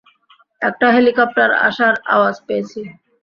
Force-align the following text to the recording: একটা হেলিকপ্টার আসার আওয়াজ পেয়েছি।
একটা 0.61 0.87
হেলিকপ্টার 0.95 1.49
আসার 1.67 1.93
আওয়াজ 2.05 2.35
পেয়েছি। 2.47 2.81